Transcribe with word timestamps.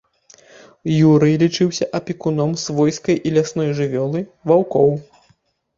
Юрый 1.09 1.33
лічыўся 1.43 1.85
апекуном 1.99 2.51
свойскай 2.65 3.17
і 3.27 3.35
лясной 3.37 3.69
жывёлы, 3.83 4.19
ваўкоў. 4.53 4.89